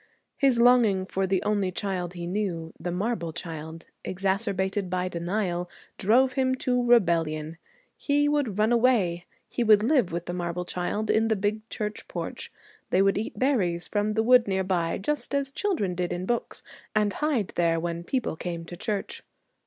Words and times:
His 0.35 0.59
longing 0.59 1.05
for 1.05 1.27
the 1.27 1.43
only 1.43 1.71
child 1.71 2.13
he 2.13 2.25
knew, 2.25 2.73
the 2.79 2.89
marble 2.89 3.31
child, 3.31 3.85
exacerbated 4.03 4.89
by 4.89 5.07
denial, 5.07 5.69
drove 5.99 6.33
him 6.33 6.55
to 6.55 6.83
rebellion. 6.83 7.59
He 7.95 8.27
would 8.27 8.57
run 8.57 8.71
away. 8.71 9.27
He 9.47 9.63
would 9.63 9.83
live 9.83 10.11
with 10.11 10.25
the 10.25 10.33
marble 10.33 10.65
child 10.65 11.11
in 11.11 11.27
the 11.27 11.35
big 11.35 11.69
church 11.69 12.07
porch; 12.07 12.51
they 12.89 13.03
would 13.03 13.15
eat 13.19 13.37
berries 13.37 13.87
from 13.87 14.13
the 14.15 14.23
wood 14.23 14.47
near 14.47 14.63
by, 14.63 14.97
just 14.97 15.35
as 15.35 15.51
children 15.51 15.93
did 15.93 16.11
in 16.11 16.25
books, 16.25 16.63
and 16.95 17.13
hide 17.13 17.49
there 17.49 17.79
when 17.79 18.03
people 18.03 18.35
came 18.35 18.65
to 18.65 18.75
church. 18.75 19.21